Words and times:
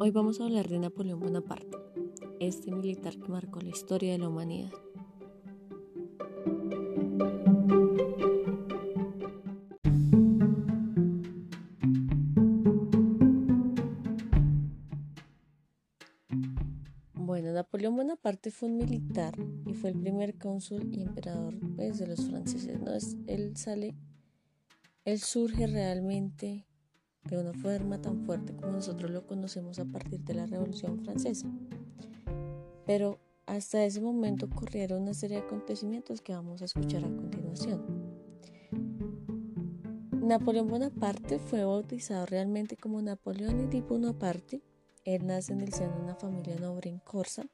Hoy 0.00 0.12
vamos 0.12 0.40
a 0.40 0.44
hablar 0.44 0.68
de 0.68 0.78
Napoleón 0.78 1.18
Bonaparte, 1.18 1.76
este 2.38 2.70
militar 2.70 3.18
que 3.18 3.32
marcó 3.32 3.58
la 3.60 3.70
historia 3.70 4.12
de 4.12 4.18
la 4.18 4.28
humanidad. 4.28 4.70
Bueno, 17.14 17.52
Napoleón 17.52 17.96
Bonaparte 17.96 18.52
fue 18.52 18.68
un 18.68 18.76
militar 18.76 19.34
y 19.66 19.74
fue 19.74 19.90
el 19.90 19.98
primer 19.98 20.38
cónsul 20.38 20.94
y 20.94 21.02
emperador 21.02 21.58
pues, 21.74 21.98
de 21.98 22.06
los 22.06 22.24
franceses. 22.24 22.80
¿no? 22.80 22.94
Es, 22.94 23.16
él 23.26 23.56
sale, 23.56 23.96
él 25.04 25.18
surge 25.18 25.66
realmente 25.66 26.67
de 27.28 27.38
una 27.38 27.52
forma 27.52 28.00
tan 28.00 28.24
fuerte 28.24 28.54
como 28.54 28.72
nosotros 28.72 29.10
lo 29.10 29.26
conocemos 29.26 29.78
a 29.78 29.84
partir 29.84 30.20
de 30.20 30.34
la 30.34 30.46
Revolución 30.46 30.98
Francesa. 31.04 31.48
Pero 32.86 33.18
hasta 33.46 33.84
ese 33.84 34.00
momento 34.00 34.46
ocurrieron 34.46 35.02
una 35.02 35.14
serie 35.14 35.38
de 35.38 35.44
acontecimientos 35.44 36.20
que 36.20 36.34
vamos 36.34 36.62
a 36.62 36.66
escuchar 36.66 37.04
a 37.04 37.08
continuación. 37.08 37.82
Napoleón 40.12 40.68
Bonaparte 40.68 41.38
fue 41.38 41.64
bautizado 41.64 42.26
realmente 42.26 42.76
como 42.76 43.00
Napoleón 43.00 43.70
y 43.72 43.80
Bonaparte. 43.80 44.62
Él 45.04 45.26
nace 45.26 45.52
en 45.52 45.62
el 45.62 45.72
seno 45.72 45.96
de 45.96 46.02
una 46.02 46.14
familia 46.14 46.56
noble 46.56 46.90
en 46.90 46.98
Corsa 46.98 47.46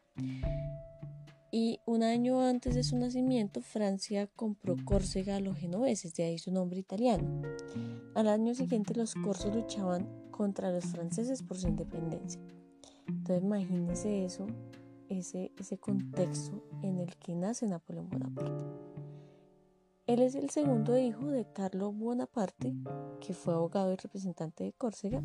y 1.55 1.79
un 1.87 2.03
año 2.03 2.41
antes 2.41 2.75
de 2.75 2.83
su 2.83 2.99
nacimiento, 2.99 3.61
Francia 3.61 4.27
compró 4.27 4.75
Córcega 4.85 5.37
a 5.37 5.41
los 5.41 5.57
genoveses, 5.57 6.13
de 6.15 6.25
ahí 6.25 6.37
su 6.37 6.51
nombre 6.51 6.81
italiano. 6.81 7.43
Al 8.17 8.27
año 8.27 8.57
siguiente, 8.57 8.93
los 8.93 9.15
corsos 9.15 9.55
luchaban 9.55 10.09
contra 10.33 10.73
los 10.73 10.85
franceses 10.87 11.45
por 11.45 11.57
su 11.57 11.69
independencia. 11.69 12.41
Entonces, 13.07 13.45
imagínense 13.45 14.25
eso, 14.25 14.49
ese, 15.09 15.53
ese 15.57 15.79
contexto 15.79 16.61
en 16.83 16.99
el 16.99 17.15
que 17.19 17.37
nace 17.37 17.69
Napoleón 17.69 18.11
Bonaparte. 18.11 18.65
Él 20.09 20.23
es 20.23 20.35
el 20.35 20.51
segundo 20.51 20.99
hijo 20.99 21.29
de 21.29 21.47
Carlo 21.53 21.93
Bonaparte, 21.93 22.75
que 23.21 23.33
fue 23.33 23.55
abogado 23.55 23.93
y 23.93 23.97
representante 23.97 24.65
de 24.65 24.73
Córcega, 24.73 25.23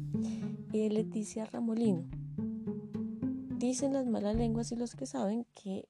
y 0.72 0.80
de 0.80 0.90
Leticia 0.92 1.46
Ramolino. 1.46 2.04
Dicen 3.58 3.94
las 3.94 4.06
malas 4.06 4.36
lenguas 4.36 4.72
y 4.72 4.76
los 4.76 4.96
que 4.96 5.08
saben 5.08 5.48
que 5.56 5.90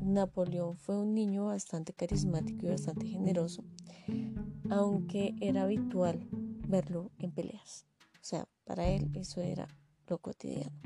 Napoleón 0.00 0.76
fue 0.76 0.96
un 0.98 1.14
niño 1.14 1.46
bastante 1.46 1.92
carismático 1.92 2.66
y 2.66 2.70
bastante 2.70 3.06
generoso, 3.06 3.64
aunque 4.70 5.34
era 5.40 5.62
habitual 5.62 6.28
verlo 6.68 7.10
en 7.18 7.32
peleas. 7.32 7.86
O 8.14 8.24
sea, 8.24 8.46
para 8.64 8.88
él 8.88 9.10
eso 9.14 9.40
era 9.40 9.66
lo 10.06 10.18
cotidiano. 10.18 10.76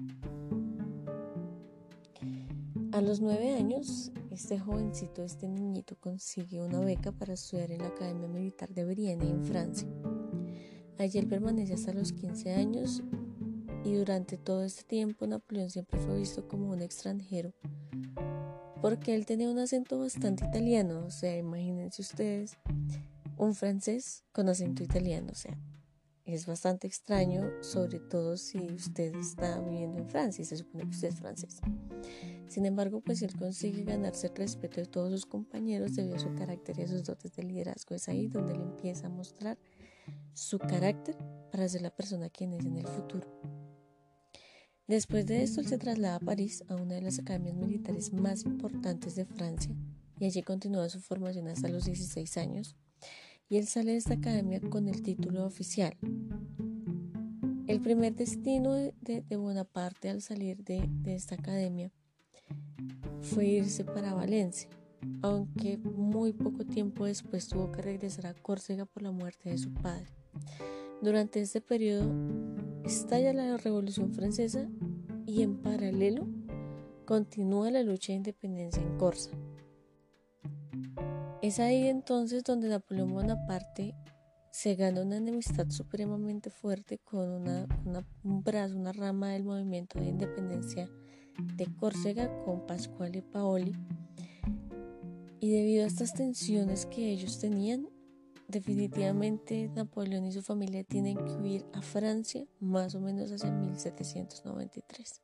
A 2.92 3.01
los 3.01 3.20
nueve 3.20 3.55
años, 3.55 4.12
este 4.31 4.59
jovencito, 4.59 5.23
este 5.23 5.48
niñito, 5.48 5.97
consigue 5.98 6.61
una 6.61 6.81
beca 6.81 7.12
para 7.12 7.34
estudiar 7.34 7.70
en 7.70 7.79
la 7.83 7.89
Academia 7.89 8.29
Militar 8.29 8.69
de 8.69 8.84
Brienne 8.84 9.29
en 9.29 9.45
Francia. 9.45 9.89
Allí 10.98 11.19
él 11.19 11.27
permanece 11.27 11.75
hasta 11.75 11.92
los 11.92 12.12
15 12.12 12.53
años 12.53 13.03
y 13.84 13.95
durante 13.95 14.36
todo 14.36 14.62
este 14.62 14.84
tiempo 14.84 15.27
Napoleón 15.27 15.70
siempre 15.70 15.98
fue 16.01 16.19
visto 16.19 16.47
como 16.47 16.70
un 16.70 16.83
extranjero 16.83 17.53
porque 18.83 19.14
él 19.14 19.25
tenía 19.25 19.48
un 19.48 19.61
acento 19.61 19.98
bastante 19.98 20.44
italiano, 20.44 21.05
o 21.06 21.11
sea, 21.11 21.36
imagínense 21.36 22.02
ustedes 22.02 22.58
un 23.39 23.55
francés 23.55 24.24
con 24.33 24.48
acento 24.48 24.83
italiano, 24.83 25.28
o 25.30 25.36
sea, 25.36 25.56
es 26.24 26.47
bastante 26.47 26.89
extraño, 26.89 27.48
sobre 27.62 28.00
todo 28.00 28.36
si 28.36 28.58
usted 28.58 29.14
está 29.14 29.61
viviendo 29.61 29.98
en 29.98 30.08
Francia 30.08 30.42
y 30.42 30.44
se 30.44 30.56
supone 30.56 30.84
que 30.84 30.91
usted 30.91 31.08
es 31.08 31.16
francés. 31.16 31.61
Sin 32.48 32.66
embargo, 32.66 33.00
pues 33.00 33.23
él 33.23 33.34
consigue 33.36 33.84
ganarse 33.84 34.27
el 34.27 34.34
respeto 34.34 34.80
de 34.80 34.86
todos 34.86 35.11
sus 35.11 35.27
compañeros 35.27 35.96
debido 35.96 36.17
a 36.17 36.20
su 36.20 36.34
carácter 36.34 36.78
y 36.78 36.83
a 36.83 36.89
sus 36.89 37.05
dotes 37.05 37.34
de 37.34 37.45
liderazgo. 37.45 37.95
Es 37.95 38.08
ahí 38.08 38.28
donde 38.28 38.52
él 38.55 38.61
empieza 38.61 39.07
a 39.07 39.11
mostrar 39.11 39.58
su 40.34 40.58
carácter 40.58 41.17
para 41.51 41.68
ser 41.68 41.83
la 41.83 41.90
persona 41.90 42.28
quien 42.30 42.52
es 42.52 42.64
en 42.64 42.77
el 42.77 42.86
futuro. 42.86 43.27
Después 44.89 45.27
de 45.27 45.43
esto, 45.43 45.61
él 45.61 45.69
se 45.69 45.79
traslada 45.79 46.17
a 46.17 46.20
París, 46.20 46.65
a 46.69 46.75
una 46.75 46.97
de 46.97 47.03
las 47.03 47.19
academias 47.19 47.55
militares 47.55 48.13
más 48.13 48.45
importantes 48.45 49.15
de 49.15 49.25
Francia, 49.25 49.73
y 50.19 50.25
allí 50.25 50.43
continúa 50.43 50.89
su 50.89 51.01
formación 51.01 51.48
hasta 51.48 51.69
los 51.69 51.85
16 51.85 52.37
años, 52.37 52.77
y 53.48 53.59
él 53.59 53.67
sale 53.67 53.93
de 53.93 53.98
esta 53.98 54.15
academia 54.15 54.61
con 54.61 54.89
el 54.89 55.03
título 55.03 55.45
oficial. 55.45 55.97
El 57.69 57.81
primer 57.81 58.15
destino 58.17 58.75
de, 58.75 59.25
Bonaparte 59.31 60.11
al 60.11 60.20
salir 60.20 60.63
de, 60.65 60.85
de 60.89 61.14
esta 61.14 61.37
academia 61.37 61.91
fue 63.20 63.47
irse 63.47 63.85
para 63.85 64.14
Valencia, 64.14 64.69
aunque 65.23 65.79
muy 65.79 66.33
poco 66.33 66.64
tiempo 66.64 67.07
después 67.07 67.49
tuvo 67.49 67.70
que 67.70 67.83
regresar 67.83 68.27
a 68.27 68.35
Córcega 68.35 68.85
por 68.85 69.03
la 69.03 69.13
muerte 69.13 69.51
de 69.51 69.59
su 69.59 69.73
padre. 69.73 70.09
Durante 71.01 71.41
este 71.41 71.61
periodo 71.61 72.05
estalla 72.85 73.33
la 73.33 73.57
Revolución 73.57 74.13
Francesa 74.13 74.69
y 75.27 75.43
en 75.43 75.63
paralelo 75.63 76.27
continúa 77.05 77.70
la 77.70 77.83
lucha 77.83 78.13
de 78.13 78.19
independencia 78.19 78.83
en 78.83 78.98
Corsa. 78.98 79.31
Es 81.43 81.59
ahí 81.59 81.89
entonces 81.89 82.45
donde 82.45 82.69
Napoleón 82.69 83.13
Bonaparte 83.13 83.95
se 84.51 84.75
gana 84.75 85.03
una 85.03 85.17
enemistad 85.17 85.70
supremamente 85.70 86.51
fuerte 86.51 86.98
con 86.98 87.31
una, 87.31 87.67
un 88.23 88.45
brazo, 88.45 88.77
una 88.77 88.93
rama 88.93 89.31
del 89.31 89.45
movimiento 89.45 89.99
de 89.99 90.09
independencia 90.09 90.89
de 91.57 91.67
Córcega 91.77 92.31
con 92.45 92.67
Pasquale 92.67 93.23
Paoli. 93.23 93.75
Y 95.41 95.51
debido 95.51 95.85
a 95.85 95.89
estas 95.89 96.14
tensiones 96.14 96.87
que 96.87 97.11
ellos 97.11 97.41
tenían, 97.41 97.89
Definitivamente 98.52 99.70
Napoleón 99.74 100.27
y 100.27 100.33
su 100.33 100.42
familia 100.42 100.85
tienen 100.85 101.17
que 101.17 101.33
huir 101.36 101.64
a 101.73 101.80
Francia 101.80 102.45
más 102.61 102.95
o 102.95 103.01
menos 103.01 103.33
hacia 103.33 103.51
1793. 103.51 105.23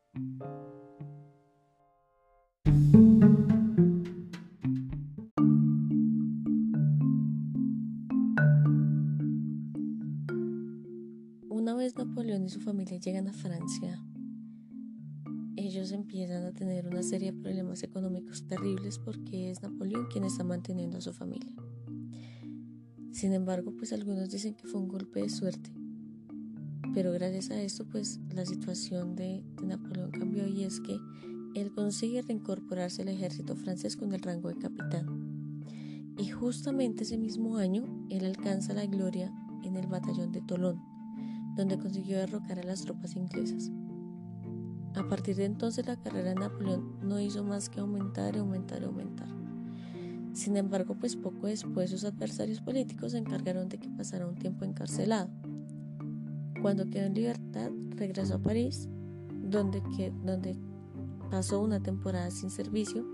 Una 11.51 11.75
vez 11.75 11.95
Napoleón 11.99 12.47
y 12.47 12.49
su 12.49 12.61
familia 12.61 12.97
llegan 12.97 13.29
a 13.29 13.35
Francia, 13.35 14.03
ellos 15.55 15.93
empiezan 15.93 16.47
a 16.47 16.55
tener 16.55 16.87
una 16.87 17.03
serie 17.03 17.33
de 17.33 17.39
problemas 17.43 17.83
económicos 17.83 18.47
terribles 18.47 18.99
porque 18.99 19.51
es 19.51 19.61
Napoleón 19.61 20.07
quien 20.11 20.25
está 20.25 20.45
manteniendo 20.45 20.97
a 20.97 21.03
su 21.03 21.13
familia. 21.13 21.55
Sin 23.19 23.33
embargo, 23.33 23.73
pues 23.77 23.93
algunos 23.93 24.31
dicen 24.31 24.55
que 24.55 24.69
fue 24.69 24.81
un 24.81 24.87
golpe 24.87 25.21
de 25.21 25.29
suerte. 25.29 25.73
Pero 26.95 27.11
gracias 27.11 27.51
a 27.51 27.61
esto, 27.61 27.85
pues 27.85 28.21
la 28.33 28.47
situación 28.47 29.17
de, 29.17 29.43
Napoleón 29.61 30.13
cambió 30.13 30.47
y 30.47 30.63
es 30.63 30.79
que 30.79 31.01
él 31.57 31.73
consigue 31.73 32.23
reincorporarse 32.23 33.03
al 33.03 33.09
ejército 33.09 33.57
francés 33.57 33.97
con 33.97 34.13
el 34.13 34.23
rango 34.23 34.51
de 34.51 34.59
capitán. 34.59 35.65
Y 36.17 36.29
justamente 36.29 37.03
ese 37.03 37.19
mismo 37.19 37.57
año, 37.57 38.07
él 38.09 38.25
alcanza 38.25 38.73
la 38.73 38.87
gloria 38.87 39.33
en 39.65 39.75
el 39.75 39.89
batallón 39.89 40.31
de 40.31 40.41
Tolón, 40.41 40.81
donde 41.57 41.77
consiguió 41.77 42.19
derrocar 42.19 42.61
a 42.61 42.63
las 42.63 42.83
tropas 42.83 43.17
inglesas. 43.17 43.73
A 44.95 45.09
partir 45.09 45.35
de 45.35 45.47
entonces 45.47 45.85
la 45.89 46.01
carrera 46.01 46.29
de 46.29 46.37
Napoleón 46.37 47.01
no 47.03 47.19
hizo 47.19 47.43
más 47.43 47.69
que 47.69 47.81
aumentar 47.81 48.37
y 48.37 48.39
aumentar 48.39 48.83
y 48.83 48.85
aumentar. 48.85 49.38
Sin 50.39 50.57
embargo, 50.57 50.95
pues 50.95 51.17
poco 51.17 51.49
después 51.49 51.91
sus 51.91 52.05
adversarios 52.05 52.61
políticos 52.61 53.11
se 53.11 53.19
encargaron 53.19 53.69
de 53.69 53.79
que 53.79 53.91
pasara 53.91 54.25
un 54.25 54.37
tiempo 54.37 54.65
encarcelado. 54.65 55.29
Cuando 56.63 56.89
quedó 56.89 57.07
en 57.07 57.15
libertad, 57.15 57.73
regresó 57.97 58.37
a 58.37 58.39
París, 58.39 58.89
donde, 59.33 59.83
donde 60.25 60.57
pasó 61.29 61.61
una 61.61 61.83
temporada 61.83 62.31
sin 62.31 62.51
servicio, 62.51 63.05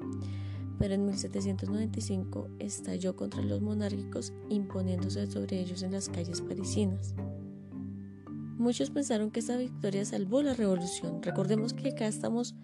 pero 0.79 0.93
en 0.93 1.07
1795 1.07 2.51
estalló 2.59 3.17
contra 3.17 3.41
los 3.41 3.63
monárquicos 3.63 4.35
imponiéndose 4.51 5.27
sobre 5.27 5.61
ellos 5.61 5.83
en 5.83 5.93
las 5.93 6.11
calles 6.11 6.43
parisinas. 6.43 7.15
Muchos 8.59 8.91
pensaron 8.91 9.31
que 9.31 9.41
esta 9.41 9.57
victoria 9.57 10.05
salvó 10.05 10.43
la 10.43 10.53
revolución. 10.53 11.23
Recordemos 11.23 11.73
que 11.73 11.89
acá 11.89 12.07
estamos, 12.07 12.55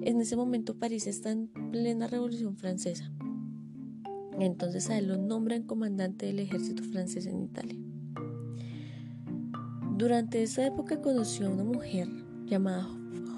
en 0.00 0.18
ese 0.18 0.34
momento 0.34 0.78
París 0.78 1.06
está 1.06 1.30
en 1.30 1.48
plena 1.70 2.06
revolución 2.06 2.56
francesa. 2.56 3.12
Entonces 4.38 4.88
a 4.90 4.98
él 4.98 5.08
lo 5.08 5.16
nombran 5.16 5.62
comandante 5.62 6.26
del 6.26 6.40
ejército 6.40 6.82
francés 6.82 7.26
en 7.26 7.42
Italia. 7.42 7.78
Durante 9.96 10.42
esa 10.42 10.66
época 10.66 11.00
conoció 11.00 11.46
a 11.46 11.50
una 11.50 11.64
mujer 11.64 12.08
llamada 12.46 12.88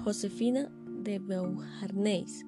Josefina 0.03 0.71
de 1.03 1.19
Beauharnais, 1.19 2.45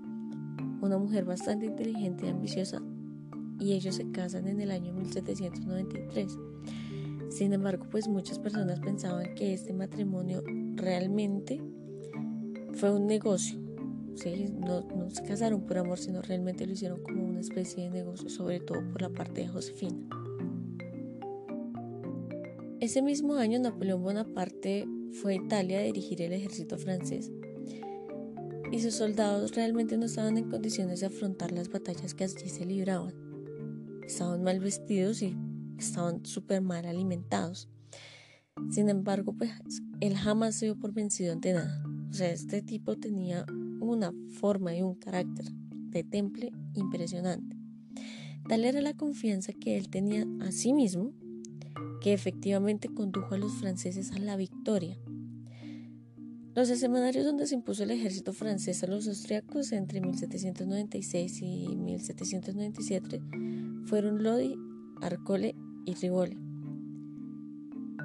una 0.82 0.98
mujer 0.98 1.26
bastante 1.26 1.66
inteligente 1.66 2.26
y 2.26 2.30
ambiciosa, 2.30 2.82
y 3.60 3.74
ellos 3.74 3.96
se 3.96 4.10
casan 4.12 4.48
en 4.48 4.62
el 4.62 4.72
año 4.72 4.94
1793. 4.94 6.38
Sin 7.30 7.54
embargo, 7.54 7.86
pues 7.92 8.08
muchas 8.08 8.40
personas 8.40 8.80
pensaban 8.80 9.36
que 9.36 9.54
este 9.54 9.74
matrimonio 9.74 10.44
realmente 10.76 11.62
fue 12.74 12.92
un 12.92 13.08
negocio. 13.08 13.67
¿Sí? 14.18 14.54
No, 14.60 15.10
se 15.10 15.24
casaron 15.24 15.62
por 15.62 15.78
amor, 15.78 16.00
sino 16.00 16.22
realmente 16.22 16.66
lo 16.66 16.74
hicieron 16.74 17.02
como 17.02 17.26
una 17.26 17.40
especie 17.40 17.84
de 17.84 17.90
negocio, 17.90 18.30
sobre 18.30 18.60
todo 18.60 18.80
por 18.92 19.02
la 19.02 19.10
parte 19.10 19.42
de 19.42 19.48
Josefina. 19.48 19.98
Ese 22.80 23.02
mismo 23.02 23.36
año 23.36 23.60
Napoleón 23.60 24.04
Bonaparte 24.04 24.88
fue 25.12 25.34
a 25.34 25.36
Italia 25.38 25.80
a 25.80 25.84
dirigir 25.84 26.22
el 26.22 26.34
ejército 26.34 26.78
francés 26.78 27.32
y 28.72 28.80
sus 28.82 28.96
soldados 28.96 29.56
realmente 29.56 29.98
no 29.98 30.06
estaban 30.06 30.38
en 30.38 30.50
condiciones 30.50 31.00
de 31.00 31.08
afrontar 31.08 31.52
las 31.52 31.70
batallas 31.70 32.14
que 32.14 32.26
allí 32.26 32.50
se 32.50 32.66
libraban. 32.66 33.14
Estaban 34.06 34.44
mal 34.44 34.60
vestidos 34.60 35.22
y 35.22 35.36
estaban 35.78 36.26
súper 36.26 36.62
mal 36.62 36.86
alimentados. 36.86 37.70
Sin 38.72 38.90
embargo, 38.90 39.34
pues 39.38 39.52
él 40.02 40.16
jamás 40.16 40.56
se 40.56 40.66
dio 40.66 40.78
por 40.78 40.94
vencido 40.94 41.34
ante 41.34 41.54
nada. 41.54 41.84
O 42.10 42.14
sea, 42.14 42.32
este 42.32 42.62
tipo 42.62 42.98
tenía 42.98 43.46
una 43.88 44.14
forma 44.40 44.76
y 44.76 44.82
un 44.82 44.96
carácter 44.96 45.46
de 45.90 46.04
temple 46.04 46.52
impresionante. 46.74 47.58
Tal 48.48 48.64
era 48.64 48.82
la 48.82 48.94
confianza 48.94 49.54
que 49.54 49.78
él 49.78 49.90
tenía 49.90 50.26
a 50.42 50.52
sí 50.52 50.74
mismo 50.74 51.12
que 52.02 52.14
efectivamente 52.14 52.88
condujo 52.90 53.36
a 53.36 53.38
los 53.38 53.54
franceses 53.54 54.12
a 54.12 54.20
la 54.20 54.38
victoria. 54.38 54.98
Los 56.56 56.70
escenarios 56.70 57.26
donde 57.26 57.46
se 57.46 57.56
impuso 57.56 57.84
el 57.84 57.92
ejército 57.92 58.34
francés 58.34 58.84
a 58.84 58.88
los 58.88 59.08
austriacos 59.08 59.72
entre 59.74 60.02
1796 60.02 61.42
y 61.42 61.76
1797 61.76 63.22
fueron 63.86 64.24
Lodi, 64.24 64.56
Arcole 65.02 65.56
y 65.86 65.94
Rivoli. 65.94 66.38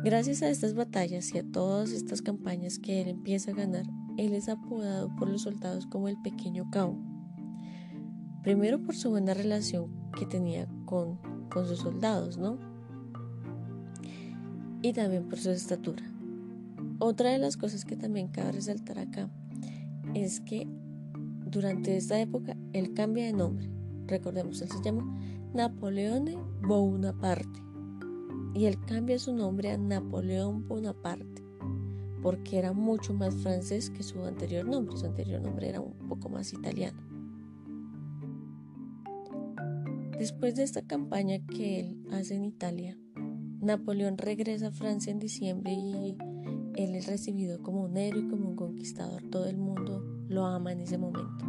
Gracias 0.05 0.43
a 0.43 0.51
estas 0.51 0.75
batallas 0.75 1.33
y 1.35 1.39
a 1.39 1.45
todas 1.45 1.93
estas 1.93 2.21
campañas 2.21 2.79
que 2.79 3.01
él 3.01 3.09
empieza 3.09 3.53
a 3.53 3.55
ganar, 3.55 3.87
él 4.17 4.33
es 4.35 4.49
apodado 4.49 5.15
por 5.17 5.29
los 5.29 5.43
soldados 5.43 5.87
como 5.87 6.09
el 6.09 6.21
pequeño 6.21 6.71
Cao. 6.71 6.97
Primero 8.43 8.83
por 8.83 8.95
su 8.95 9.11
buena 9.11 9.35
relación 9.35 9.91
que 10.19 10.27
tenía 10.27 10.69
con, 10.85 11.19
con 11.49 11.67
sus 11.67 11.79
soldados, 11.79 12.39
¿no? 12.39 12.59
Y 14.83 14.93
también 14.93 15.29
por 15.29 15.39
su 15.39 15.51
estatura. 15.51 16.03
Otra 16.99 17.31
de 17.31 17.39
las 17.39 17.57
cosas 17.57 17.85
que 17.85 17.97
también 17.97 18.29
cabe 18.29 18.53
resaltar 18.53 18.99
acá 18.99 19.31
es 20.15 20.41
que 20.41 20.69
durante 21.47 21.97
esta 21.97 22.21
época 22.21 22.57
él 22.73 22.95
cambia 22.95 23.27
de 23.27 23.33
nombre. 23.33 23.71
Recordemos, 24.07 24.61
él 24.61 24.69
se 24.69 24.83
llama 24.83 25.05
Napoleone 25.55 26.37
Bonaparte 26.63 27.63
y 28.55 28.67
él 28.67 28.79
cambia 28.87 29.19
su 29.19 29.33
nombre 29.33 29.71
a 29.71 29.79
Napoleón 29.79 30.67
Bonaparte 30.69 31.32
porque 32.23 32.59
era 32.59 32.73
mucho 32.73 33.13
más 33.13 33.35
francés 33.35 33.91
que 33.91 34.03
su 34.03 34.25
anterior 34.25 34.67
nombre. 34.67 34.97
Su 34.97 35.07
anterior 35.07 35.41
nombre 35.41 35.69
era 35.69 35.81
un 35.81 36.09
poco 36.09 36.29
más 36.29 36.53
italiano. 36.53 37.03
Después 40.19 40.55
de 40.55 40.63
esta 40.63 40.83
campaña 40.83 41.45
que 41.47 41.81
él 41.81 42.07
hace 42.13 42.37
en 42.37 42.45
Italia, 42.45 42.97
Napoleón 43.61 44.19
regresa 44.19 44.69
a 44.69 44.73
Francia 44.73 45.11
en 45.11 45.19
diciembre 45.19 45.73
y 45.73 46.17
él 46.77 46.95
es 46.95 47.07
recibido 47.07 47.61
como 47.61 47.83
un 47.83 47.97
héroe 47.97 48.29
como 48.29 48.49
un 48.49 48.57
conquistador. 48.57 49.23
Todo 49.31 49.47
el 49.47 49.59
mundo 49.59 50.05
lo 50.29 50.47
ama 50.47 50.73
en 50.73 50.81
ese 50.81 50.99
momento. 50.99 51.45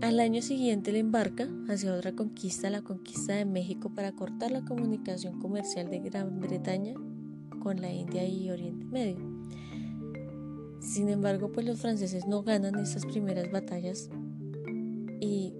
Al 0.00 0.20
año 0.20 0.42
siguiente 0.42 0.92
le 0.92 0.98
embarca 1.00 1.48
hacia 1.68 1.94
otra 1.94 2.12
conquista, 2.12 2.70
la 2.70 2.82
conquista 2.82 3.34
de 3.34 3.44
México, 3.44 3.90
para 3.94 4.12
cortar 4.12 4.50
la 4.50 4.64
comunicación 4.64 5.40
comercial 5.40 5.90
de 5.90 6.00
Gran 6.00 6.40
Bretaña 6.40 6.94
con 7.66 7.82
la 7.82 7.92
India 7.92 8.24
y 8.24 8.48
Oriente 8.48 8.86
Medio. 8.86 9.26
Sin 10.78 11.08
embargo, 11.08 11.50
pues 11.50 11.66
los 11.66 11.80
franceses 11.80 12.24
no 12.24 12.44
ganan 12.44 12.78
estas 12.78 13.04
primeras 13.04 13.50
batallas 13.50 14.08
y 15.20 15.52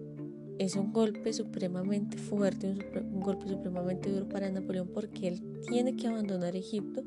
es 0.60 0.76
un 0.76 0.92
golpe 0.92 1.32
supremamente 1.32 2.16
fuerte, 2.16 2.68
un, 2.68 3.18
golpe 3.18 3.48
supremamente 3.48 4.08
duro 4.08 4.28
para 4.28 4.48
Napoleón 4.48 4.88
porque 4.94 5.26
él 5.26 5.42
tiene 5.68 5.96
que 5.96 6.06
abandonar 6.06 6.54
Egipto 6.54 7.02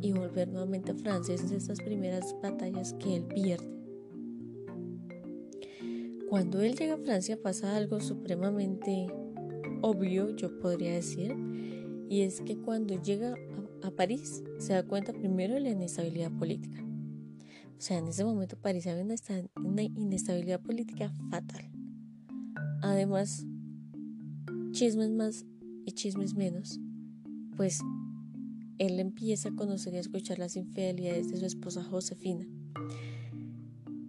y 0.00 0.12
volver 0.12 0.46
nuevamente 0.46 0.92
a 0.92 0.94
Francia. 0.94 1.34
Esas 1.34 1.48
son 1.48 1.58
estas 1.58 1.80
primeras 1.80 2.36
batallas 2.40 2.94
que 3.00 3.16
él 3.16 3.24
pierde. 3.24 3.68
Cuando 6.30 6.60
él 6.60 6.76
llega 6.76 6.94
a 6.94 6.98
Francia 6.98 7.36
pasa 7.42 7.76
algo 7.76 7.98
supremamente 7.98 9.08
obvio, 9.82 10.36
yo 10.36 10.56
podría 10.60 10.92
decir, 10.92 11.34
y 12.08 12.20
es 12.20 12.40
que 12.42 12.56
cuando 12.56 13.02
llega 13.02 13.34
a, 13.86 13.90
París 13.90 14.42
se 14.58 14.72
da 14.72 14.82
cuenta 14.82 15.12
primero 15.12 15.54
de 15.54 15.60
la 15.60 15.70
inestabilidad 15.70 16.30
política. 16.32 16.84
O 17.78 17.80
sea, 17.80 17.98
en 17.98 18.08
ese 18.08 18.24
momento 18.24 18.56
París 18.56 18.86
había 18.86 19.04
una, 19.04 19.82
inestabilidad 19.82 20.60
política 20.60 21.12
fatal. 21.30 21.70
Además, 22.82 23.46
chismes 24.72 25.10
más 25.10 25.44
y 25.84 25.92
chismes 25.92 26.34
menos, 26.34 26.80
pues 27.56 27.80
él 28.78 29.00
empieza 29.00 29.50
a 29.50 29.54
conocer 29.54 29.94
y 29.94 29.96
a 29.98 30.00
escuchar 30.00 30.38
las 30.38 30.56
infidelidades 30.56 31.30
de 31.30 31.38
su 31.38 31.46
esposa 31.46 31.82
Josefina 31.82 32.46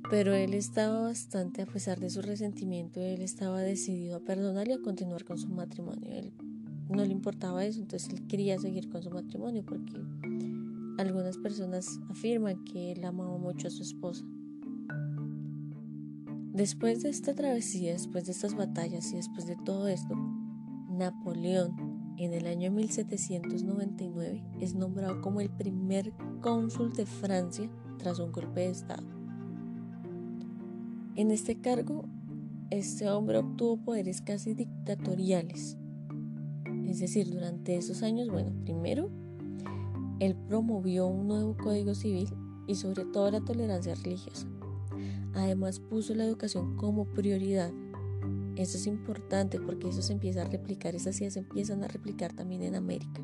pero 0.09 0.33
él 0.33 0.53
estaba 0.53 1.01
bastante, 1.01 1.61
a 1.61 1.65
pesar 1.65 1.99
de 1.99 2.09
su 2.09 2.21
resentimiento, 2.21 3.01
él 3.01 3.21
estaba 3.21 3.61
decidido 3.61 4.17
a 4.17 4.19
perdonar 4.21 4.67
y 4.69 4.73
a 4.73 4.81
continuar 4.81 5.25
con 5.25 5.37
su 5.37 5.49
matrimonio. 5.49 6.09
No 6.89 7.03
le 7.03 7.11
importaba 7.11 7.65
eso, 7.65 7.79
entonces 7.79 8.09
él 8.13 8.27
quería 8.27 8.57
seguir 8.57 8.89
con 8.89 9.03
su 9.03 9.09
matrimonio 9.09 9.63
porque 9.65 10.01
algunas 10.97 11.37
personas 11.37 11.99
afirman 12.09 12.63
que 12.63 12.93
él 12.93 13.03
amaba 13.03 13.37
mucho 13.37 13.67
a 13.67 13.71
su 13.71 13.83
esposa. 13.83 14.25
Después 16.53 17.03
de 17.03 17.09
esta 17.09 17.35
travesía, 17.35 17.93
después 17.93 18.25
de 18.25 18.31
estas 18.31 18.55
batallas 18.55 19.11
y 19.11 19.17
después 19.17 19.45
de 19.45 19.55
todo 19.63 19.87
esto, 19.87 20.15
Napoleón 20.89 21.75
en 22.17 22.33
el 22.33 22.47
año 22.47 22.71
1799 22.71 24.43
es 24.59 24.73
nombrado 24.73 25.21
como 25.21 25.39
el 25.39 25.51
primer 25.51 26.13
cónsul 26.41 26.93
de 26.93 27.05
Francia 27.05 27.69
tras 27.99 28.17
un 28.17 28.31
golpe 28.31 28.61
de 28.61 28.69
Estado. 28.69 29.05
En 31.15 31.29
este 31.29 31.59
cargo, 31.61 32.05
este 32.71 33.07
hombre 33.09 33.37
obtuvo 33.37 33.77
poderes 33.77 34.21
casi 34.21 34.55
dictatoriales. 34.55 35.77
Es 36.87 36.99
decir, 36.99 37.29
durante 37.29 37.75
esos 37.75 38.01
años, 38.01 38.29
bueno, 38.29 38.51
primero, 38.63 39.09
él 40.19 40.35
promovió 40.47 41.05
un 41.05 41.27
nuevo 41.27 41.55
código 41.57 41.93
civil 41.93 42.29
y 42.65 42.75
sobre 42.75 43.05
todo 43.05 43.29
la 43.29 43.41
tolerancia 43.41 43.93
religiosa. 43.95 44.47
Además 45.33 45.79
puso 45.79 46.15
la 46.15 46.25
educación 46.25 46.77
como 46.77 47.05
prioridad. 47.05 47.71
Eso 48.55 48.77
es 48.77 48.87
importante 48.87 49.59
porque 49.59 49.89
eso 49.89 50.01
se 50.01 50.13
empieza 50.13 50.41
a 50.41 50.45
replicar, 50.45 50.95
esas 50.95 51.19
ideas 51.19 51.33
se 51.33 51.39
empiezan 51.39 51.83
a 51.83 51.87
replicar 51.87 52.33
también 52.33 52.63
en 52.63 52.75
América. 52.75 53.21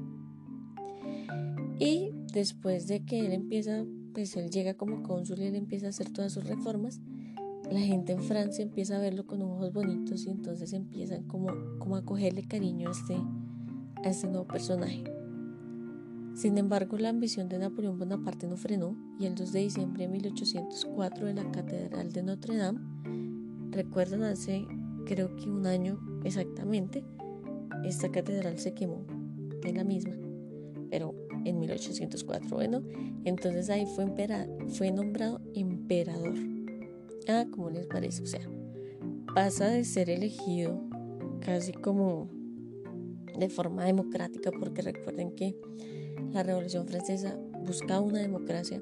Y 1.79 2.11
después 2.33 2.87
de 2.87 3.03
que 3.05 3.25
él 3.25 3.31
empieza, 3.31 3.85
pues 4.13 4.35
él 4.35 4.51
llega 4.51 4.75
como 4.75 5.01
cónsul 5.03 5.39
y 5.39 5.45
él 5.45 5.55
empieza 5.55 5.87
a 5.87 5.89
hacer 5.89 6.11
todas 6.11 6.33
sus 6.33 6.45
reformas, 6.45 7.01
la 7.71 7.79
gente 7.79 8.11
en 8.11 8.21
Francia 8.21 8.61
empieza 8.61 8.97
a 8.97 8.99
verlo 8.99 9.25
con 9.25 9.41
ojos 9.41 9.73
bonitos 9.73 10.25
y 10.25 10.29
entonces 10.29 10.73
empiezan 10.73 11.23
como, 11.23 11.47
como 11.79 11.95
a 11.95 12.05
cogerle 12.05 12.43
cariño 12.43 12.89
a 12.89 12.91
este, 12.91 13.17
a 14.03 14.09
este 14.09 14.27
nuevo 14.27 14.47
personaje. 14.47 15.03
Sin 16.35 16.57
embargo, 16.57 16.97
la 16.97 17.09
ambición 17.09 17.47
de 17.47 17.59
Napoleón 17.59 17.99
Bonaparte 17.99 18.47
no 18.47 18.57
frenó 18.57 18.95
y 19.19 19.25
el 19.25 19.35
2 19.35 19.51
de 19.51 19.59
diciembre 19.59 20.03
de 20.03 20.09
1804 20.11 21.27
en 21.27 21.35
la 21.35 21.51
Catedral 21.51 22.11
de 22.11 22.23
Notre 22.23 22.57
Dame, 22.57 22.79
recuerdan 23.71 24.23
hace 24.23 24.65
creo 25.05 25.35
que 25.35 25.49
un 25.49 25.67
año 25.67 25.99
exactamente, 26.23 27.03
esta 27.83 28.09
catedral 28.09 28.57
se 28.57 28.73
quemó 28.73 29.05
de 29.61 29.73
la 29.73 29.83
misma, 29.83 30.15
pero 30.89 31.13
en 31.45 31.59
1804. 31.59 32.49
Bueno, 32.49 32.81
entonces 33.25 33.69
ahí 33.69 33.85
fue, 33.85 34.05
fue 34.69 34.91
nombrado 34.91 35.41
emperador. 35.53 36.35
Ah, 37.27 37.45
¿cómo 37.51 37.69
les 37.69 37.85
parece? 37.87 38.23
O 38.23 38.25
sea, 38.25 38.47
pasa 39.33 39.67
de 39.67 39.83
ser 39.83 40.09
elegido 40.09 40.81
casi 41.41 41.73
como 41.73 42.29
de 43.37 43.49
forma 43.49 43.85
democrática, 43.85 44.51
porque 44.51 44.81
recuerden 44.81 45.35
que 45.35 45.55
la 46.31 46.43
Revolución 46.43 46.87
Francesa 46.87 47.37
buscaba 47.65 48.01
una 48.01 48.19
democracia 48.19 48.81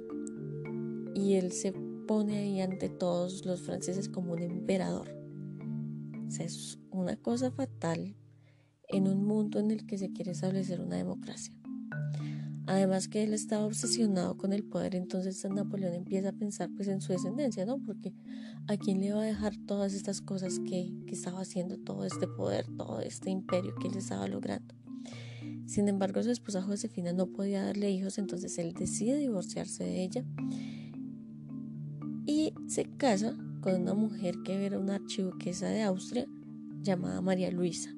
y 1.14 1.36
él 1.36 1.52
se 1.52 1.74
pone 2.08 2.38
ahí 2.38 2.62
ante 2.62 2.90
todos 2.90 3.46
los 3.46 3.62
franceses 3.62 4.10
como 4.10 4.34
un 4.34 4.42
emperador. 4.42 5.10
O 6.28 6.32
sea, 6.32 6.46
es 6.46 6.80
una 6.92 7.16
cosa 7.18 7.52
fatal 7.52 8.16
en 8.88 9.08
un 9.08 9.24
mundo 9.24 9.60
en 9.60 9.72
el 9.72 9.86
que 9.86 9.98
se 9.98 10.12
quiere 10.12 10.32
establecer 10.32 10.82
una 10.82 10.98
democracia. 10.98 11.54
Además 12.72 13.10
que 13.10 13.22
él 13.22 13.34
estaba 13.34 13.66
obsesionado 13.66 14.38
con 14.38 14.54
el 14.54 14.64
poder, 14.64 14.96
entonces 14.96 15.44
Napoleón 15.44 15.94
empieza 15.94 16.30
a 16.30 16.32
pensar 16.32 16.70
pues 16.74 16.88
en 16.88 17.02
su 17.02 17.12
descendencia, 17.12 17.66
¿no? 17.66 17.80
Porque 17.80 18.14
a 18.70 18.78
quién 18.78 19.02
le 19.02 19.12
va 19.12 19.24
a 19.24 19.26
dejar 19.26 19.58
todas 19.68 19.94
estas 19.94 20.22
cosas 20.22 20.58
que, 20.60 20.90
que 21.06 21.14
estaba 21.14 21.42
haciendo, 21.42 21.78
todo 21.78 22.06
este 22.06 22.30
poder, 22.30 22.66
todo 22.78 23.02
este 23.02 23.30
imperio 23.30 23.76
que 23.76 23.90
él 23.90 23.98
estaba 23.98 24.26
logrando. 24.26 24.74
Sin 25.66 25.90
embargo, 25.90 26.24
su 26.24 26.32
esposa 26.32 26.62
Josefina 26.62 27.12
no 27.12 27.28
podía 27.28 27.62
darle 27.62 27.92
hijos, 27.92 28.18
entonces 28.18 28.58
él 28.58 28.72
decide 28.72 29.18
divorciarse 29.18 29.84
de 29.84 30.04
ella 30.04 30.24
y 32.26 32.54
se 32.68 32.86
casa 32.86 33.36
con 33.60 33.82
una 33.82 33.96
mujer 33.96 34.36
que 34.46 34.66
era 34.66 34.80
una 34.80 34.96
archiduquesa 34.96 35.68
de 35.68 35.82
Austria 35.82 36.26
llamada 36.82 37.20
María 37.20 37.52
Luisa. 37.52 37.94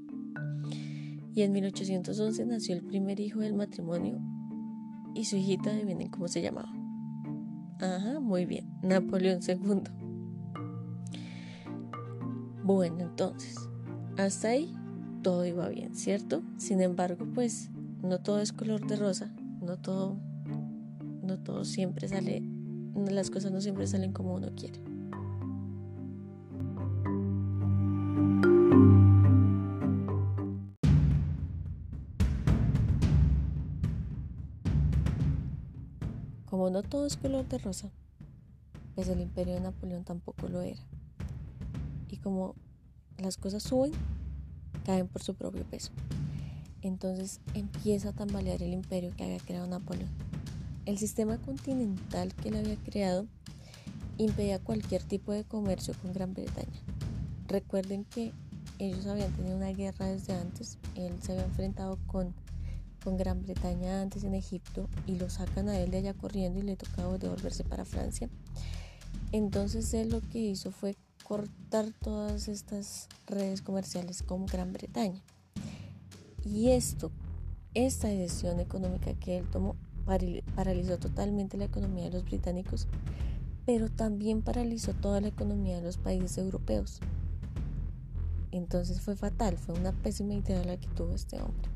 Y 1.36 1.44
en 1.44 1.52
1811 1.52 2.48
nació 2.48 2.76
el 2.76 2.84
primer 2.84 3.20
hijo 3.20 3.42
del 3.42 3.54
matrimonio 3.54 4.33
y 5.14 5.26
su 5.26 5.38
hijita, 5.38 5.72
adivinen 5.72 6.10
cómo 6.10 6.28
se 6.28 6.42
llamaba. 6.42 6.72
Ajá, 7.80 8.20
muy 8.20 8.46
bien, 8.46 8.70
Napoleón 8.82 9.40
II. 9.48 9.84
Bueno, 12.64 13.02
entonces, 13.02 13.58
hasta 14.18 14.50
ahí 14.50 14.74
todo 15.22 15.46
iba 15.46 15.68
bien, 15.70 15.96
¿cierto? 15.96 16.44
Sin 16.58 16.82
embargo, 16.82 17.28
pues 17.34 17.70
no 18.02 18.20
todo 18.20 18.40
es 18.40 18.54
color 18.54 18.86
de 18.88 18.96
rosa, 18.96 19.34
no 19.62 19.78
todo, 19.78 20.18
no 21.22 21.40
todo 21.40 21.66
siempre 21.66 22.08
sale, 22.08 22.42
las 23.10 23.30
cosas 23.30 23.52
no 23.52 23.62
siempre 23.62 23.88
salen 23.88 24.14
como 24.14 24.36
uno 24.36 24.50
quiere. 24.56 24.93
No 36.74 36.82
todo 36.82 37.06
es 37.06 37.18
color 37.18 37.48
de 37.48 37.60
rosa, 37.60 37.92
pues 38.96 39.08
el 39.08 39.22
imperio 39.22 39.54
de 39.54 39.62
Napoleón 39.62 40.04
tampoco 40.04 40.48
lo 40.48 40.62
era. 40.62 40.82
Y 42.10 42.18
como 42.18 42.56
las 43.20 43.38
cosas 43.38 43.62
suben, 43.62 43.92
caen 44.84 45.08
por 45.08 45.22
su 45.22 45.36
propio 45.36 45.64
peso. 45.66 45.92
Entonces 46.82 47.42
empieza 47.54 48.10
a 48.10 48.14
tambalear 48.14 48.64
el 48.64 48.74
imperio 48.74 49.14
que 49.16 49.24
había 49.24 49.38
creado 49.38 49.68
Napoleón. 49.68 50.10
El 50.88 50.98
sistema 50.98 51.38
continental 51.38 52.34
que 52.34 52.50
él 52.50 52.58
había 52.58 52.76
creado 52.78 53.28
impedía 54.18 54.58
cualquier 54.58 55.04
tipo 55.04 55.32
de 55.32 55.44
comercio 55.44 55.94
con 56.02 56.12
Gran 56.12 56.34
Bretaña. 56.34 56.82
Recuerden 57.48 58.04
que 58.04 58.34
ellos 58.80 59.06
habían 59.06 59.32
tenido 59.34 59.56
una 59.56 59.70
guerra 59.70 60.08
desde 60.08 60.34
antes, 60.34 60.80
él 60.96 61.14
se 61.22 61.34
había 61.34 61.46
enfrentado 61.46 62.00
con, 62.08 62.34
con 63.04 63.18
Gran 63.18 63.44
Bretaña 63.44 64.02
antes 64.02 64.24
en 64.24 64.34
Egipto 64.34 64.90
y 65.06 65.16
lo 65.16 65.30
sacan 65.30 65.70
a 65.70 65.80
él 65.80 65.92
de 65.92 65.98
allá 65.98 66.14
corriendo 66.14 66.60
y 66.60 66.64
le 66.64 66.76
tocaba 66.76 67.18
devolverse 67.18 67.64
para 67.64 67.86
Francia. 67.86 68.30
Entonces 69.32 69.94
él 69.94 70.10
lo 70.10 70.22
que 70.22 70.40
hizo 70.40 70.72
fue 70.72 70.96
cortar 71.24 71.88
todas 72.02 72.48
estas 72.48 73.08
redes 73.28 73.62
comerciales 73.62 74.24
con 74.24 74.46
Gran 74.46 74.74
Bretaña. 74.74 75.22
Y 76.46 76.70
esto, 76.70 77.12
esta 77.74 78.08
decisión 78.08 78.60
económica 78.60 79.14
que 79.14 79.38
él 79.38 79.50
tomó, 79.50 79.76
paralizó 80.56 80.98
totalmente 80.98 81.58
la 81.58 81.66
economía 81.66 82.06
de 82.06 82.12
los 82.12 82.26
británicos, 82.26 82.88
pero 83.66 83.90
también 83.90 84.42
paralizó 84.42 84.94
toda 84.94 85.22
la 85.22 85.30
economía 85.30 85.78
de 85.78 85.84
los 85.84 85.98
países 85.98 86.38
europeos. 86.38 87.00
Entonces 88.52 89.02
fue 89.02 89.16
fatal, 89.16 89.58
fue 89.58 89.76
una 89.76 89.94
pésima 89.94 90.34
idea 90.34 90.64
la 90.64 90.78
que 90.78 90.88
tuvo 90.90 91.16
este 91.16 91.42
hombre. 91.42 91.73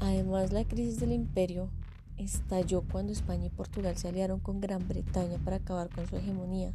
Además, 0.00 0.52
la 0.52 0.64
crisis 0.64 0.98
del 0.98 1.12
imperio 1.12 1.70
estalló 2.16 2.82
cuando 2.82 3.12
España 3.12 3.46
y 3.46 3.50
Portugal 3.50 3.96
se 3.96 4.08
aliaron 4.08 4.40
con 4.40 4.60
Gran 4.60 4.86
Bretaña 4.88 5.38
para 5.38 5.56
acabar 5.56 5.88
con 5.90 6.06
su 6.08 6.16
hegemonía. 6.16 6.72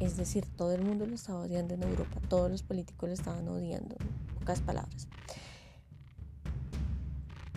Es 0.00 0.16
decir, 0.16 0.44
todo 0.46 0.72
el 0.74 0.82
mundo 0.82 1.06
lo 1.06 1.14
estaba 1.14 1.40
odiando 1.40 1.74
en 1.74 1.82
Europa, 1.82 2.20
todos 2.28 2.50
los 2.50 2.62
políticos 2.62 3.08
lo 3.08 3.14
estaban 3.14 3.48
odiando, 3.48 3.96
en 3.98 4.34
pocas 4.38 4.60
palabras. 4.60 5.08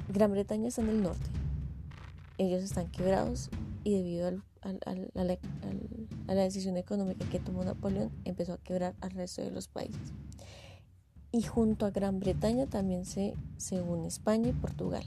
Gran 0.08 0.32
Bretaña 0.32 0.68
está 0.68 0.82
en 0.82 0.90
el 0.90 1.04
norte, 1.04 1.30
ellos 2.38 2.64
están 2.64 2.90
quebrados 2.90 3.50
y 3.84 3.96
debido 3.96 4.28
a, 4.62 6.34
la, 6.34 6.44
decisión 6.44 6.78
económica 6.78 7.28
que 7.30 7.40
tomó 7.40 7.64
Napoleón 7.64 8.12
empezó 8.26 8.54
a 8.54 8.58
quebrar 8.58 8.96
al 9.02 9.12
resto 9.12 9.42
de 9.42 9.52
los 9.52 9.68
países. 9.68 10.14
Y 11.32 11.44
junto 11.44 11.86
a 11.86 11.92
Gran 11.92 12.20
Bretaña 12.20 12.66
también 12.66 13.06
se, 13.06 13.36
une 13.72 14.08
España 14.08 14.50
y 14.50 14.54
Portugal. 14.54 15.04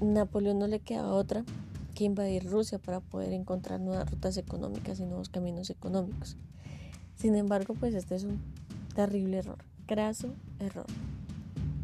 Napoleón 0.00 0.58
no 0.58 0.66
le 0.66 0.80
quedaba 0.80 1.12
otra 1.12 1.44
que 1.94 2.04
invadir 2.04 2.50
Rusia 2.50 2.78
para 2.78 3.00
poder 3.00 3.32
encontrar 3.32 3.80
nuevas 3.80 4.10
rutas 4.10 4.36
económicas 4.36 4.98
y 4.98 5.04
nuevos 5.04 5.28
caminos 5.28 5.70
económicos. 5.70 6.36
Sin 7.16 7.36
embargo, 7.36 7.74
pues 7.74 7.94
este 7.94 8.14
es 8.14 8.24
un 8.24 8.40
terrible 8.94 9.38
error, 9.38 9.58
graso 9.86 10.34
error. 10.58 10.86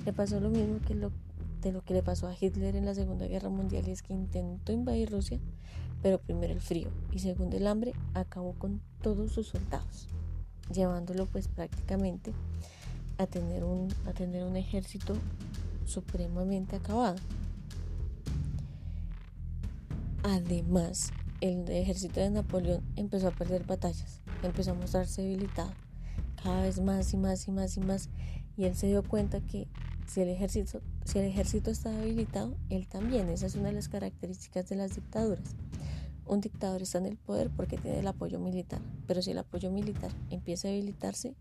Le 0.04 0.12
pasó 0.12 0.40
lo 0.40 0.50
mismo 0.50 0.78
que 0.86 0.94
lo, 0.94 1.12
de 1.60 1.72
lo 1.72 1.82
que 1.82 1.94
le 1.94 2.02
pasó 2.02 2.26
a 2.26 2.34
Hitler 2.38 2.74
en 2.74 2.86
la 2.86 2.94
Segunda 2.94 3.26
Guerra 3.26 3.50
Mundial 3.50 3.86
y 3.86 3.90
es 3.90 4.02
que 4.02 4.14
intentó 4.14 4.72
invadir 4.72 5.10
Rusia, 5.10 5.38
pero 6.02 6.18
primero 6.18 6.52
el 6.52 6.60
frío 6.60 6.88
y 7.12 7.18
segundo 7.18 7.56
el 7.56 7.66
hambre 7.66 7.92
acabó 8.14 8.54
con 8.54 8.80
todos 9.02 9.32
sus 9.32 9.48
soldados, 9.48 10.08
llevándolo 10.72 11.26
pues 11.26 11.48
prácticamente 11.48 12.32
a 13.18 13.26
tener 13.26 13.64
un, 13.64 13.88
a 14.06 14.12
tener 14.12 14.44
un 14.44 14.56
ejército 14.56 15.14
supremamente 15.84 16.76
acabado. 16.76 17.16
Además, 20.22 21.12
el 21.40 21.68
ejército 21.70 22.20
de 22.20 22.30
Napoleón 22.30 22.82
empezó 22.96 23.28
a 23.28 23.30
perder 23.30 23.64
batallas, 23.64 24.20
empezó 24.42 24.72
a 24.72 24.74
mostrarse 24.74 25.22
debilitado 25.22 25.72
cada 26.42 26.62
vez 26.62 26.80
más 26.80 27.12
y 27.12 27.16
más 27.16 27.48
y 27.48 27.50
más 27.50 27.76
y 27.76 27.80
más 27.80 28.08
y 28.56 28.64
él 28.64 28.74
se 28.76 28.88
dio 28.88 29.02
cuenta 29.02 29.40
que 29.40 29.68
si 30.06 30.20
el 30.20 30.28
ejército, 30.28 30.82
si 31.04 31.18
el 31.18 31.24
ejército 31.26 31.70
está 31.70 31.90
debilitado, 31.90 32.56
él 32.68 32.86
también. 32.88 33.28
Esa 33.28 33.46
es 33.46 33.54
una 33.54 33.68
de 33.68 33.74
las 33.74 33.88
características 33.88 34.68
de 34.68 34.76
las 34.76 34.94
dictaduras. 34.96 35.54
Un 36.30 36.40
dictador 36.40 36.80
está 36.80 36.98
en 36.98 37.06
el 37.06 37.16
poder 37.16 37.50
porque 37.50 37.76
tiene 37.76 37.98
el 37.98 38.06
apoyo 38.06 38.38
militar, 38.38 38.80
pero 39.08 39.20
si 39.20 39.32
el 39.32 39.38
apoyo 39.38 39.72
militar 39.72 40.12
empieza 40.30 40.68
a 40.68 40.70
debilitarse, 40.70 41.34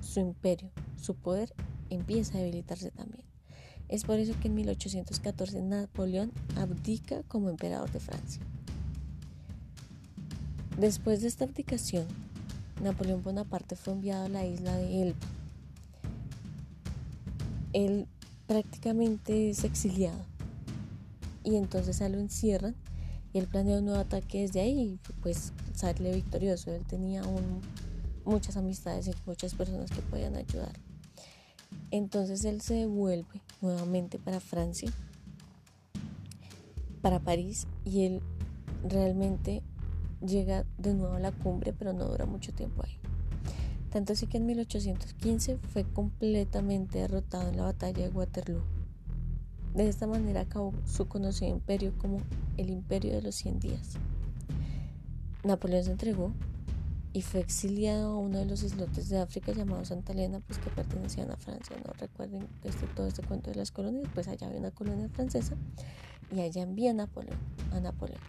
su 0.00 0.20
imperio, 0.20 0.70
su 1.02 1.16
poder 1.16 1.52
empieza 1.90 2.38
a 2.38 2.40
debilitarse 2.42 2.92
también. 2.92 3.24
Es 3.88 4.04
por 4.04 4.20
eso 4.20 4.38
que 4.40 4.46
en 4.46 4.54
1814 4.54 5.62
Napoleón 5.62 6.30
abdica 6.54 7.24
como 7.24 7.50
emperador 7.50 7.90
de 7.90 7.98
Francia. 7.98 8.40
Después 10.78 11.20
de 11.20 11.26
esta 11.26 11.46
abdicación, 11.46 12.06
Napoleón 12.80 13.24
Bonaparte 13.24 13.74
fue 13.74 13.94
enviado 13.94 14.26
a 14.26 14.28
la 14.28 14.46
isla 14.46 14.76
de 14.76 15.02
Elba. 15.02 15.26
Él 17.72 18.06
prácticamente 18.46 19.50
es 19.50 19.64
exiliado 19.64 20.24
y 21.42 21.56
entonces 21.56 22.00
a 22.00 22.08
lo 22.08 22.20
encierran 22.20 22.76
y 23.32 23.38
él 23.38 23.46
planea 23.46 23.78
un 23.78 23.86
nuevo 23.86 24.00
ataque 24.00 24.40
desde 24.42 24.60
ahí 24.60 24.80
y 24.80 24.98
pues 25.22 25.52
sale 25.74 26.14
victorioso. 26.14 26.72
Él 26.72 26.84
tenía 26.86 27.22
muchas 28.24 28.56
amistades 28.56 29.08
y 29.08 29.14
muchas 29.26 29.54
personas 29.54 29.90
que 29.90 30.00
podían 30.02 30.36
ayudar. 30.36 30.72
Entonces 31.90 32.44
él 32.44 32.60
se 32.60 32.74
devuelve 32.74 33.40
nuevamente 33.60 34.18
para 34.18 34.40
Francia, 34.40 34.90
para 37.00 37.20
París, 37.20 37.66
y 37.84 38.04
él 38.04 38.20
realmente 38.86 39.62
llega 40.24 40.64
de 40.76 40.94
nuevo 40.94 41.14
a 41.14 41.20
la 41.20 41.32
cumbre, 41.32 41.72
pero 41.72 41.92
no 41.92 42.06
dura 42.06 42.26
mucho 42.26 42.52
tiempo 42.52 42.82
ahí. 42.84 42.98
Tanto 43.90 44.12
así 44.12 44.26
que 44.26 44.36
en 44.36 44.46
1815 44.46 45.56
fue 45.56 45.84
completamente 45.84 46.98
derrotado 46.98 47.48
en 47.48 47.56
la 47.56 47.64
batalla 47.64 48.04
de 48.04 48.10
Waterloo. 48.10 48.62
De 49.74 49.88
esta 49.88 50.06
manera 50.06 50.42
acabó 50.42 50.74
su 50.84 51.08
conocido 51.08 51.50
imperio 51.50 51.94
como 51.98 52.18
el 52.58 52.68
Imperio 52.70 53.12
de 53.14 53.22
los 53.22 53.34
100 53.36 53.60
días. 53.60 53.94
Napoleón 55.44 55.84
se 55.84 55.92
entregó 55.92 56.34
y 57.12 57.22
fue 57.22 57.40
exiliado 57.40 58.12
a 58.12 58.18
uno 58.18 58.38
de 58.38 58.44
los 58.44 58.62
islotes 58.62 59.08
de 59.08 59.18
África 59.18 59.52
llamados 59.52 59.88
Santa 59.88 60.12
Elena, 60.12 60.40
pues 60.40 60.58
que 60.58 60.68
pertenecían 60.70 61.30
a 61.30 61.36
Francia. 61.36 61.76
No 61.84 61.92
recuerden 61.94 62.46
este, 62.64 62.86
todo 62.88 63.06
este 63.06 63.22
cuento 63.22 63.50
de 63.50 63.56
las 63.56 63.70
colonias, 63.70 64.08
pues 64.12 64.28
allá 64.28 64.48
había 64.48 64.58
una 64.58 64.72
colonia 64.72 65.08
francesa 65.08 65.56
y 66.30 66.40
allá 66.40 66.62
envía 66.62 66.90
a 66.90 66.94
Napoleón, 66.94 67.38
a 67.72 67.80
Napoleón. 67.80 68.20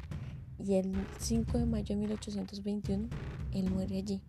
Y 0.58 0.76
el 0.76 0.94
5 1.20 1.58
de 1.58 1.66
mayo 1.66 1.96
de 1.96 1.96
1821 1.98 3.10
él 3.54 3.70
muere 3.72 3.98
allí, 3.98 4.22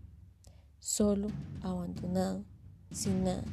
solo, 0.78 1.28
abandonado, 1.62 2.45
sin 2.90 3.25
nada, 3.25 3.45